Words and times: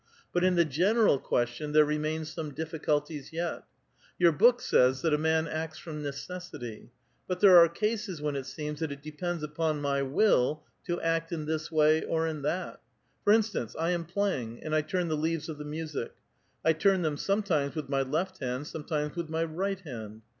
But 0.33 0.43
in 0.43 0.55
the 0.55 0.65
general 0.65 1.19
question 1.19 1.73
there 1.73 1.85
remain 1.85 2.25
some 2.25 2.55
difficulties 2.55 3.31
yet. 3.31 3.65
Your 4.17 4.31
book 4.31 4.59
says 4.59 5.03
that 5.03 5.13
a 5.13 5.17
man 5.19 5.47
acts 5.47 5.77
from 5.77 6.01
| 6.01 6.01
necessity; 6.01 6.89
but 7.27 7.39
there 7.39 7.55
are 7.59 7.69
cases 7.69 8.19
when 8.19 8.35
it 8.35 8.47
seems 8.47 8.79
that 8.79 8.91
it 8.91 9.03
depends 9.03 9.43
\ 9.43 9.43
upon 9.43 9.79
my 9.79 10.01
will 10.01 10.63
to 10.87 10.99
act 11.01 11.31
in 11.31 11.45
this 11.45 11.71
way 11.71 12.03
or 12.03 12.25
in 12.25 12.41
that. 12.41 12.81
For 13.23 13.31
instance, 13.31 13.75
I' 13.77 13.91
am 13.91 14.05
playing, 14.05 14.63
and 14.63 14.73
I 14.73 14.81
turn 14.81 15.07
the 15.07 15.15
leaves 15.15 15.47
of 15.49 15.59
the 15.59 15.65
music. 15.65 16.13
I 16.65 16.73
turn 16.73 17.03
them 17.03 17.15
sometimes 17.15 17.75
with 17.75 17.87
my 17.87 18.01
left 18.01 18.39
hand, 18.39 18.65
sometimes 18.65 19.15
with 19.15 19.29
my 19.29 19.43
right 19.43 19.81
hand. 19.81 20.23